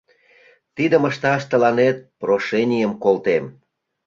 Тидым 0.75 1.03
ышташ 1.09 1.41
тыланет 1.51 1.97
прошенийым 2.21 2.93
колтем. 3.03 3.43